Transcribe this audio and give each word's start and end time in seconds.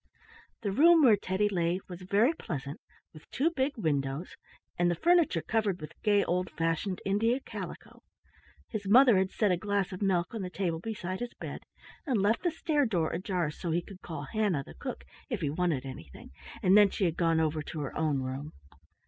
The 0.63 0.71
room 0.71 1.03
where 1.03 1.15
Teddy 1.15 1.47
lay 1.47 1.79
was 1.87 2.01
very 2.01 2.33
pleasant, 2.33 2.81
with 3.13 3.29
two 3.29 3.51
big 3.51 3.77
windows, 3.77 4.35
and 4.75 4.89
the 4.89 4.95
furniture 4.95 5.43
covered 5.43 5.79
with 5.79 5.93
gay 6.01 6.23
old 6.23 6.49
fashioned 6.49 7.01
India 7.05 7.39
calico. 7.39 8.01
His 8.69 8.87
mother 8.87 9.19
had 9.19 9.29
set 9.29 9.51
a 9.51 9.57
glass 9.57 9.91
of 9.91 10.01
milk 10.01 10.33
on 10.33 10.41
the 10.41 10.49
table 10.49 10.79
beside 10.79 11.19
his 11.19 11.35
bed, 11.35 11.61
and 12.03 12.19
left 12.19 12.41
the 12.41 12.49
stair 12.49 12.87
door 12.87 13.11
ajar 13.11 13.51
so 13.51 13.69
that 13.69 13.75
he 13.75 13.83
could 13.83 14.01
call 14.01 14.23
Hannah, 14.23 14.63
the 14.65 14.73
cook, 14.73 15.03
if 15.29 15.41
he 15.41 15.51
wanted 15.51 15.85
anything, 15.85 16.31
and 16.63 16.75
then 16.75 16.89
she 16.89 17.05
had 17.05 17.15
gone 17.15 17.39
over 17.39 17.61
to 17.61 17.81
her 17.81 17.95
own 17.95 18.23
room. 18.23 18.53